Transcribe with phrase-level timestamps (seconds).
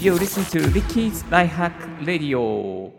[0.00, 1.74] You listen to Ricky's Life Hack
[2.06, 2.90] Radio.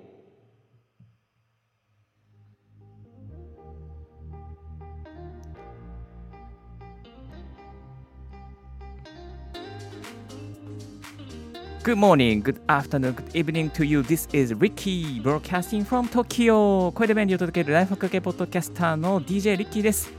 [11.81, 14.03] Good morning, good afternoon, good evening to you.
[14.03, 16.91] This is Ricky broadcasting from Tokyo.
[16.91, 20.11] 声で便利を届けるライフハック系ポッドキャスターの DJ リッキーです。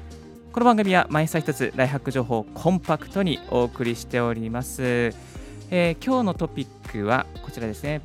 [0.52, 5.31] この番組は毎朝一つライフハック情報をコンパクトにお送りしております。
[5.74, 8.02] えー、今日のトピックはこちらですね。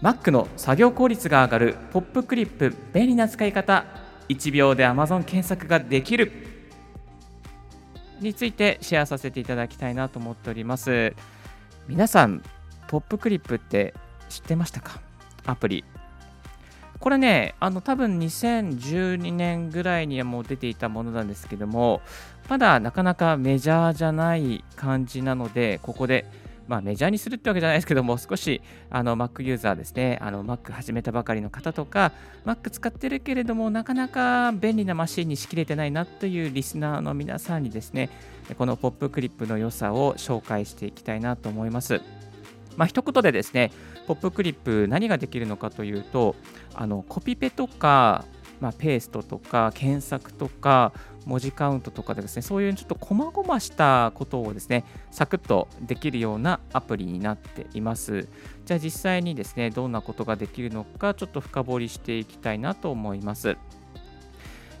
[0.00, 3.84] Mac の作業効率が上がるポップクリップ便利な使い方
[4.30, 6.32] 1秒で Amazon 検索ができる。
[8.22, 11.14] についてシェアさせていただきたいなと思っております。
[11.86, 12.42] 皆さん
[12.88, 13.92] ポップクリップって
[14.30, 15.02] 知ってましたか？
[15.44, 15.84] アプリ。
[17.00, 22.00] これね、あの多分2012年ぐらいにはもう出ていたものなんですけども、
[22.48, 26.26] まだなかなかメジャーじゃない感じなので、ここで、
[26.68, 32.12] まあ、メジャーにするってわけじゃないですけども、少しあの Mac ユーザーですね、あの Mac 始めたばかりの方とか、
[32.44, 38.10] Mac 使ってるけれども、なかなか便利なマシンにしきれてないなというリスナーの皆さんにですね、
[38.58, 42.00] このポップクリップの良さを紹介していきたいなと思います。
[42.76, 43.70] まあ、一言でですね、
[44.06, 46.34] ポップクリップ何ができるのかというと、
[46.74, 48.24] あのコピペとか、
[48.62, 50.92] まあ、ペーストとか検索とか
[51.26, 58.28] 文字カウントとかでですね、そういうちょっと細々したことをですね、サクッとできるようなアプリになっています。
[58.64, 63.56] じゃあ実際にですね、どんなことができるのか、ちょっと深掘りしていきたいなと思います。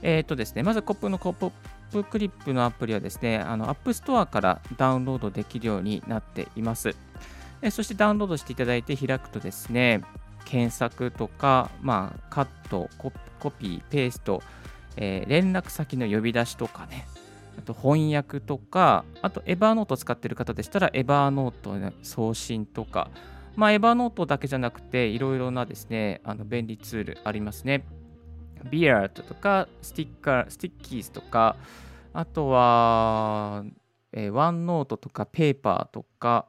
[0.02, 1.50] えっ、ー、とですね、まずコップのコッ
[1.90, 6.94] プクリップのアプリはですね、あの App Store からダウンロードできるようになっています。
[7.72, 10.02] そしてダウンロードしていただいて開くとですね、
[10.44, 14.42] 検索とか、まあ、カット、コピー、ペースト、
[14.96, 17.06] えー、連絡先の呼び出しとかね、
[17.58, 23.10] あと翻訳とか、あと Evernote 使ってる方でしたら、 Evernote の送信とか、
[23.56, 27.84] まあ、 Evernote だけじゃなくて、いろいろなですね、あの便利ツールありますね。
[28.70, 31.56] Bear とか、スティッカー、 Stickies とか、
[32.12, 33.64] あとは、
[34.12, 36.46] えー、 OneNote とか、 Paper とか、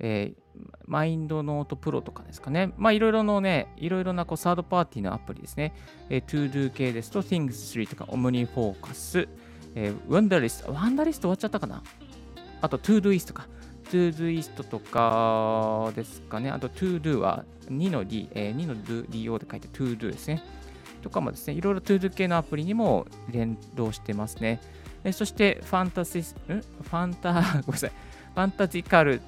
[0.00, 2.72] えー、マインドノートプロとかですかね。
[2.76, 5.74] まあ、いろいろのね、いろいろなこうサードパーティーのアプリですね。
[6.08, 9.28] えー、ToDo 系ですと、Things3 とか OmniFocus、
[9.74, 11.82] えー、Wonderlist、Wonderlist 終わっちゃったかな
[12.60, 13.46] あと ToDoist とか。
[13.90, 16.50] ToDoist とかですかね。
[16.50, 20.42] あと ToDo は2の D、えー、2の DO で書いて ToDo ですね。
[21.02, 24.60] とかもですね、いろいろ ToDo 系のアプリにも連動してますね。
[25.04, 26.60] えー、そして、ファンタシス、ん？
[26.60, 27.90] ファンタ、ごめんなさい。
[27.90, 29.20] ファンタジカル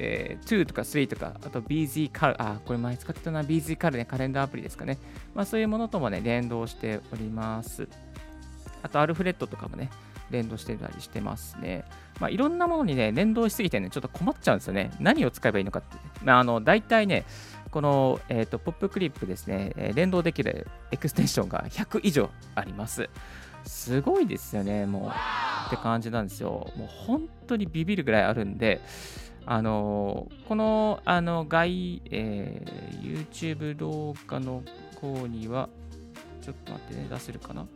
[0.00, 4.96] えー、2とか3とか、あと BZ カル、あ、これ前使ってたな、BZ カルね、カレンダーアプリですかね。
[5.34, 7.88] まあそういうものともね、連動しております。
[8.82, 9.90] あと、アルフレッドとかもね、
[10.30, 11.84] 連動してたりしてますね。
[12.20, 14.92] まあいろんなものにね、連動しすぎてね、ちょっと困っちゃうんですよね。
[15.00, 15.96] 何を使えばいいのかって。
[16.22, 17.24] まああの、大体ね、
[17.72, 23.10] この、えーと、ポップクリップですね、えー、連動できるエクステンションが100以上あります。
[23.64, 25.10] すごいですよね、もう。
[25.66, 26.70] って感じなんですよ。
[26.76, 28.80] もう本当にビビるぐらいあるんで、
[29.50, 34.62] あのこのあの外、えー、YouTube 動画の
[35.00, 35.70] 方には、
[36.42, 37.66] ちょっと待ってね、出せるかな？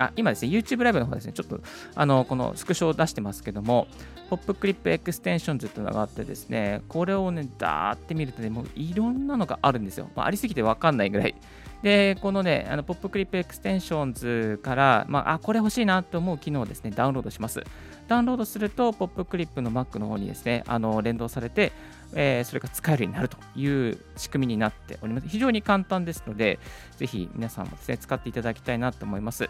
[0.00, 1.60] あ、今ですね、YouTube ライブの方ですね、ちょっと、
[1.94, 3.86] あの、このスクショを出してますけども、
[4.28, 10.10] PopClip Extensions っていうのがあってですね、これをね、ダーって見るとね、もういろんなのがあるんですよ。
[10.16, 11.36] まあ、ありすぎてわかんないぐらい。
[11.82, 17.62] で、このね、あの PopClip Extensions から、まあ、あ、これ欲しいなと思う機能をですね、ダウンロードします。
[18.08, 21.72] ダウンロードすると、 PopClip の Mac の方にですね、あの連動されて、
[22.14, 25.28] えー、それが使えるようになるという仕組みになっております。
[25.28, 26.58] 非常に簡単ですので、
[26.96, 29.48] ぜひ皆さんもですね、使っていただきたいなと思います。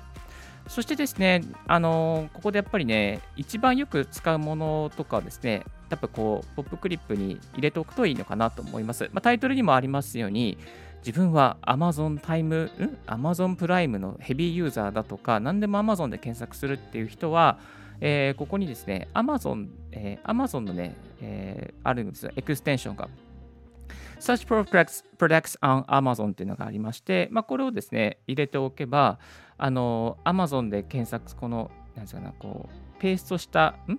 [0.67, 9.05] そしてですね、あのここでやっぱりね、一番よく使うものとかですね、やっぱこう、 PopClip に入れておくといいのかなと思います。
[9.13, 10.59] まあ、タイトルにもありますように、
[11.07, 17.59] 自分は Amazon タイム、ん ?Amazon プライムのヘビーユーザーだとか、何でも Amazon で検索するっていう人は、
[18.01, 23.09] えー、ここにですね、Amazon、えー、Amazon のね、えー、あるんですよ、エクステンションが。
[24.21, 29.19] Such products, products on Amazon っていうのがありまして、まあ、これをですね、入れておけば、
[29.57, 33.99] あの、Amazon で検索、この、なんですかね、こう、ペーストした、ん？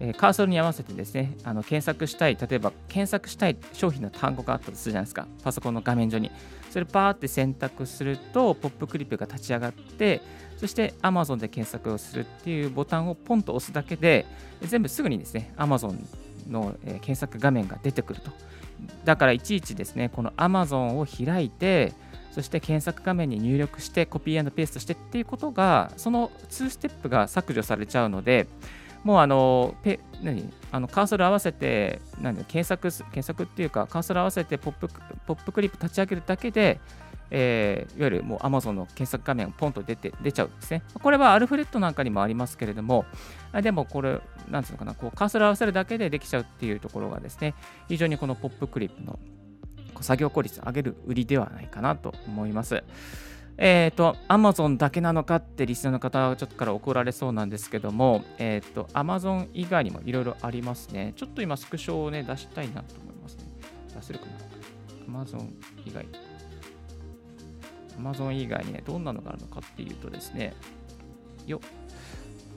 [0.00, 6.30] え、カーソルに合わせてですね、あの検索したい、例えば検索したい商品の単語があったとするじゃないですか、パソコンの画面上に。
[6.70, 10.22] それパーって選択すると、ポップクリップが立ち上がって、
[10.56, 14.24] そして Amazon で検索をするっていうボタンをポンと押すだけで、
[14.62, 15.96] 全部すぐにですね、Amazon
[16.48, 18.30] の、検索画面が出てくると。
[19.04, 21.92] だからいちいちですね、この Amazon を開いて、
[22.32, 28.46] そして検索画面に入力してコピーペーストしてっていうことがその2ステップが削除されちゃうので
[29.04, 30.52] もうあのペ何？
[30.72, 32.44] あのカーソル合わせて何？
[32.44, 34.88] 検索検索っていうかカーソル合わせてポップ
[35.26, 36.80] ポップクリップ立ち上げるだけで
[37.32, 40.82] えー、いわゆるもう Amazon の検索画面がポンと出て出ちゃうんですね。
[41.00, 43.04] これはアルフレットなんかにもありますけれども、
[43.62, 47.54] でもこれ、なんつうのかな、こうカーソル合わせるだけでできちゃうっていうところがですね、
[47.86, 49.20] 非常にこのポップクリップの
[50.00, 52.82] 作業効率を上げる売りではないかなと思います。
[53.62, 61.12] えっ、ー、と、Amazon だけなのかってリスナーの方はちょっとから怒られそうなんですけども、えっ、ー、と、Amazon 以外にもいろいろありますね。
[61.14, 63.44] ちょっと今スクショをね、出したいなと思いますね。
[63.94, 64.24] 出せるか
[65.12, 65.46] な ?Amazon
[65.84, 66.06] 以外。
[67.98, 70.54] Amazon 以外にね、どんなのがあるのかっていうとですね、
[71.46, 71.60] よ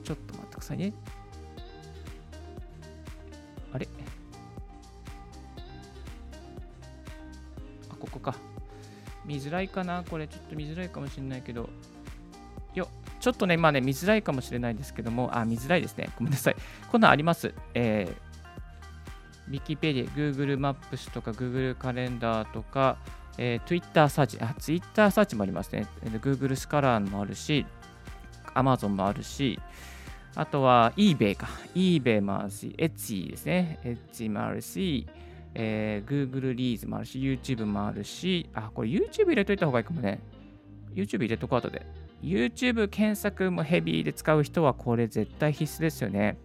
[0.04, 0.94] ちょっと待ってくださいね。
[3.74, 3.86] あれ？
[7.90, 8.34] あ、ここか。
[9.24, 10.04] 見づらいかな？
[10.08, 11.68] これちょっと見づらいかもしれないけど。
[12.74, 12.88] よ
[13.20, 16.10] ちょっとね、まあね、見づらいかもしれないですけども、あ、見づらいですね。
[16.18, 16.56] ごめんなさい。
[16.90, 17.54] こんなんあります？
[17.72, 22.96] えー、Wikipedia、Google マップスとか Google カレンダーとか、
[23.38, 25.86] えー、Twitter サーチ、あ、Twitter サーチもありますね。
[26.04, 27.64] Google スカラーもあるし、
[28.54, 29.60] Amazon もあるし、
[30.34, 31.48] あとは eBay か。
[31.74, 33.78] eBay もあるし、Etsy ですね。
[34.12, 35.06] Etsy もあるし、
[35.54, 40.20] えー、Google リーズもあるし、YouTube もあるし、あ、これ YouTube 入れといた方がいいかもね。
[40.94, 41.86] YouTube 入れとこう後で。
[42.22, 46.38] YouTube 検索もヘビーで使う人はこれ絶対必須ですよね。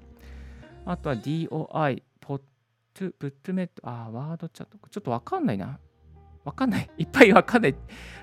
[0.85, 2.37] あとは DOI、ポッ
[2.93, 4.77] ト、プットメット、あ、ワードチャット。
[4.89, 5.79] ちょっとわかんないな。
[6.43, 6.89] わかんない。
[6.97, 7.75] いっぱいわかんない。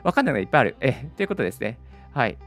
[0.03, 0.77] わかんないのがいっぱいある。
[0.81, 1.79] え、ということですね。
[2.13, 2.39] はい。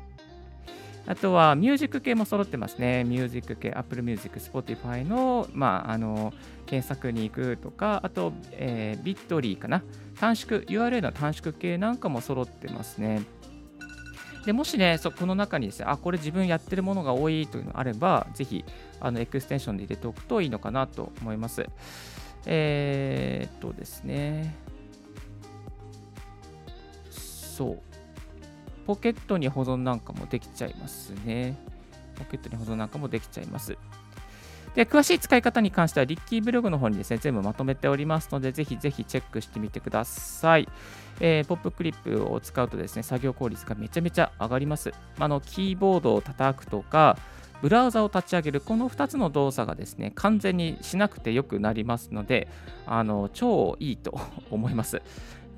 [1.10, 3.04] あとは、ミュージック系も揃ってますね。
[3.04, 6.32] ミュージック系、Apple Music、Spotify の、まあ、あの、
[6.68, 9.82] 検索に行くとか、あと、えー、ビットリーかな。
[10.20, 13.24] 短縮、URL の短縮系なんかも揃ってますね。
[14.46, 18.64] でもしね、そこの中にですね、あ、これ自分やってるものが多いというのがあれば、ぜひ、
[19.00, 21.66] あの、エクステンションで入れておくといいのかなと思います。
[22.46, 24.54] えー、っとですね。
[27.10, 27.88] そう。
[28.89, 31.56] ポケットに保存なんかもできちゃいますね。
[32.15, 33.77] ポケットに保存なんかもできちゃいます。
[34.74, 40.68] で詳しい使い方に関しては、リッキーブログの方にですね、全部まとめておりますので、ぜひぜひチェックしてみてください。
[41.19, 44.91] えー、ポップクリップを使うとですね、作業効率がめちゃめちゃ上がります。
[45.19, 47.15] あのキーボードを叩くとか、
[47.62, 52.47] ブラウザを立ち上げる、この2つの動作がですね、完全にしなくてよくなりますので、
[52.88, 54.19] あの超いいと
[54.50, 55.03] 思います。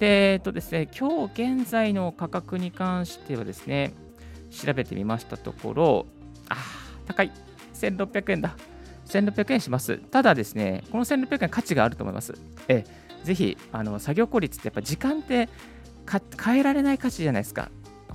[0.01, 3.93] で、えっとですね、今日現在の価格に関してはですね、
[4.49, 6.05] 調べてみましたところ、
[6.49, 6.55] あ、
[7.05, 7.31] 高い。
[7.75, 8.55] 1600円だ。
[9.05, 9.99] 1600円します。
[9.99, 12.33] ただですね、この1600円価値があると思います。
[12.67, 12.83] え
[13.23, 15.49] ぜひ、あの作業効率ってやっぱ時間って
[16.43, 17.69] 変えられない価値じゃないですか。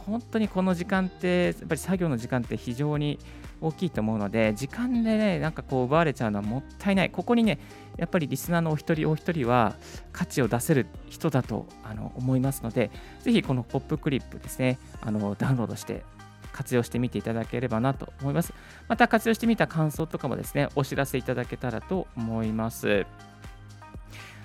[0.07, 3.19] 本当にこの時間って、やっぱり作業の時間って非常に
[3.61, 7.11] 大きいと思うので、時間でね、なんかこう奪われちゃうのはもったいない。
[7.11, 7.59] ここにね、
[7.97, 9.75] やっぱりリスナーのお一人お一人は
[10.13, 16.05] 価値を出せる人だとあの思いますので、ぜひこのポップクリップですね、あのダウンロードして
[16.53, 18.53] 活用してみていただければなと思います。
[18.89, 23.07] また活用してみた感想とかもですね、お知らせいただけたらと思います。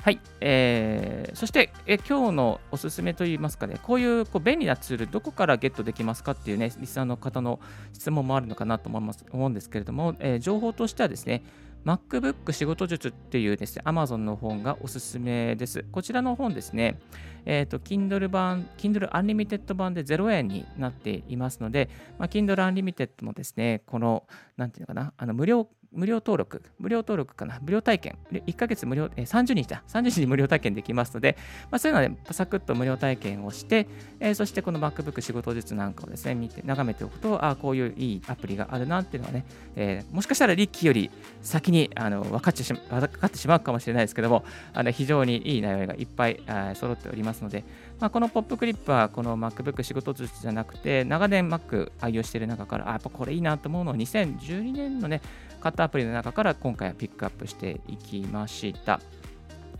[0.03, 7.59] はい、えー、そして、え今日のおすすめといいますかね、こういうこう便利なツール、どこからゲットできますかっていうね、リスナーの方の
[7.93, 11.43] 質問もあるのかなと思います思うんですけれども、えー、情報としてはですね、
[11.85, 15.85] MacBook 仕事術っていうですね、Amazon の本がおすすめです。
[15.91, 16.99] こちらの本ですね、
[17.45, 24.25] えっ、ー、と、Kindle 版、Kindle Unlimited 版で0円になっていますので、まあ、Kindle Unlimited もですね、この、
[24.57, 31.37] なんていうのかな、あの無料無料登録、無料登録かな、無料体験、1ヶ月無料、えー、30日だ、30日に無料体験できますので、
[31.69, 33.87] まあ、そういうので、サクッと無料体験をして、
[34.21, 39.45] えー、そしてこの MacBook 仕事術なんかをですね、見て、眺めておくと、ああ、こういういいアプリがあるなっていうのはね、
[39.75, 46.39] えー、もしかしたらリッキーより先にあの分かってしま分かってしまうかもしれないですけども、あの非常にいい内容がいっぱい
[46.75, 47.65] 揃っておりますので、
[47.99, 55.21] まあ、このポップクリップはこの MacBook 仕事術じゃなくて、長年 Mac 愛用している中から、あ、やっぱこれいいなと思うのを2012年のね、
[55.61, 58.99] 買ったアプリの中から今回はピックアップしていきました。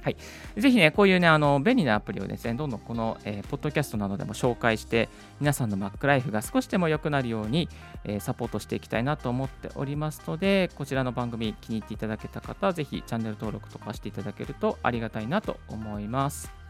[0.01, 0.17] はい、
[0.57, 7.69] ぜひね、こういうね、あの便利なアプリをですね、どんどんこの、えー、ポッドキャストなどでも紹介して、皆さんの Mac ライフが少しでも良くなるように、
[8.03, 16.60] えー、サポートしていきたいなと思っておりますので、こちらの番組気に入っていただけた方は、ぜひチャンネル登録とかしていただけるとありがたいなと思います。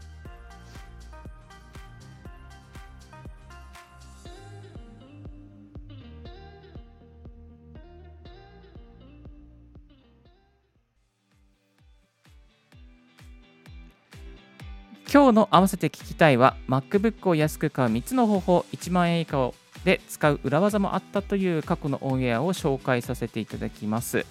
[15.12, 19.54] 今日の合わせて聞きたいは MacBook を安く買う3つの方法1万円以下を
[19.84, 24.24] で使う裏技もあったという過去のオンエアを紹介させていただきます。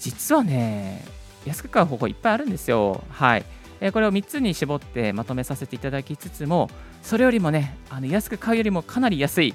[0.00, 1.04] 実はね
[1.46, 3.04] 安く買う方法いっぱいあるんですよ。
[3.10, 3.44] はい。
[3.92, 6.68] これを3つに絞ってまとめさせていただきつつも
[7.00, 9.54] それよりもねあの安く買うよりもかなり安い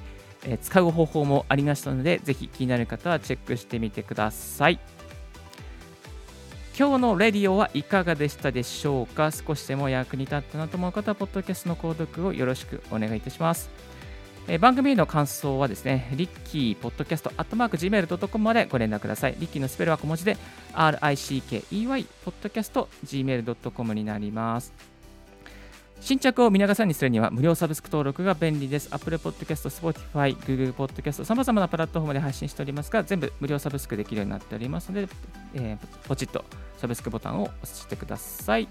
[0.62, 4.79] 使う方法もありましたのでぜひ気になる方はチェックしてみてください。
[6.79, 9.31] 今日のレディオはいかがでしたでしょうか？
[9.31, 13.69] 少しでも役に立ったなと思う方は、ポッドキャストの購読をよろしくお願いいたします。
[14.48, 19.36] え番組の感想はですね、リッキーポッドキャストアットマーク Gmail.com までご連絡ください。
[19.39, 20.38] リッキーのスペルは小文字で
[20.74, 24.71] RICKEY ポッドキャスト Gmail.com になります。
[26.01, 28.88] 新着を見逃さにするには無料サブスク登録が便利です。
[28.91, 35.10] Apple Podcast、Spotify、Google Podcast、さまざまなプラットフォームで配信しておりますが、全部無料サブスクできるようになっておりますので、
[35.53, 36.46] えー、ポチッと
[36.77, 38.68] サブスクボタンを押してください。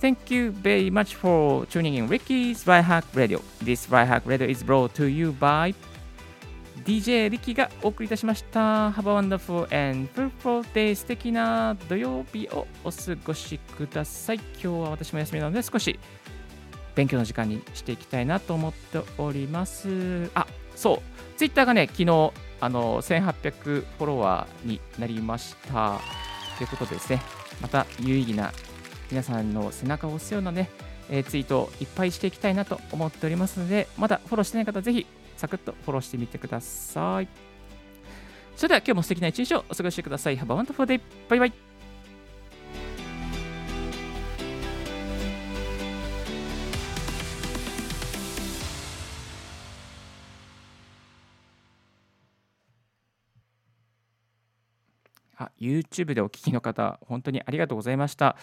[0.00, 3.40] Thank you very much for tuning in Ricky's Right Hack Radio.
[3.62, 5.74] This Right Hack Radio is brought to you by
[6.84, 8.90] DJ リキがお送りいたしました。
[8.90, 10.94] Have a wonderful and fruitful day.
[10.94, 14.36] 素敵な土曜日をお過ごしください。
[14.36, 15.98] 今日は私も休みなので少し
[16.94, 20.30] 勉強の時間にしていきたいなと思っております。
[20.34, 21.38] あ、そう。
[21.38, 26.00] Twitter がね、昨日あの1800フォロワーになりました。
[26.58, 27.22] ということでですね、
[27.60, 28.52] また有意義な
[29.10, 30.68] 皆さんの背中を押すようなね、
[31.10, 35.06] えー、ツイートをいっぱいしていきたいなと思っておりますので、まだフォローしてない方ぜひ
[35.38, 37.28] サクッとフォローしてみてください。
[38.56, 40.36] それでは今日も素敵な一日をお過ごしください。
[40.36, 41.00] Have a wonderful day.
[41.28, 41.52] バイバイ。
[55.36, 58.36] あ、YouTube でお聞きの方、本当にありがとうございました。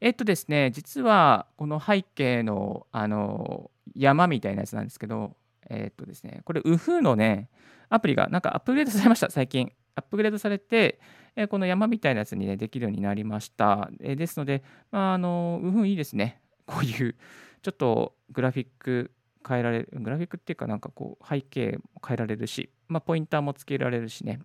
[0.00, 5.34] えっとですね、実はこの背景のあの山みたいなやつなんですけど、
[5.70, 7.50] えっとですね、これ UFO のね、
[7.88, 9.72] アプリがなんかアップグレードされました、最近。
[9.94, 11.00] アップグレードされて、
[11.34, 13.90] えこの山みたいなやつにね、できるようになりました。
[14.00, 16.40] えですので、まあ、あの、UFO いいですね。
[16.66, 17.16] こういう、
[17.62, 19.10] ちょっとグラフィック
[19.46, 24.40] 変えられる、グラフィックっていうかなんかこう背景も変えられるし、まあ、ポインターもつけられるしね。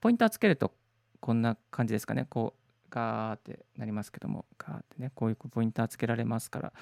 [0.00, 0.74] ポインターつけると
[1.20, 2.26] こんな感じですかね。
[2.28, 2.61] こう、
[2.94, 6.72] ガーってなりますけども、ガーってね、こういうポインターつけられますから、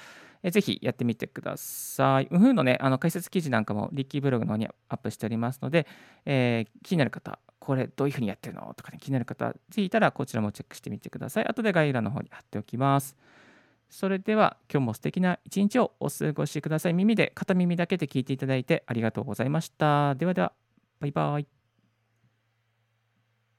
[0.42, 2.28] えぜひやってみてください。
[2.30, 5.86] ウフのね、あの解説記事なんかもリッキーブログの方にアップしておりますので、
[6.26, 8.74] えー、気になる方、これどういうふうにやってるの？
[8.74, 11.46] とかね、気になる方、ぜひいたらこちらもチェックしてみてください。
[11.46, 13.16] 後で概要欄の方に貼っておきます。
[13.88, 16.92] それでは今日も素敵な一日をお過ごしください。
[16.94, 20.14] 耳で、片耳だけで聞いていただいてありがとうございました。
[20.14, 20.52] ではでは、
[21.00, 21.59] バイバイ。